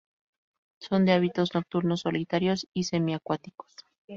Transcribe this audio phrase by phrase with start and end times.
[0.81, 3.71] Son de hábitos nocturnos, solitarios y semiacuáticos.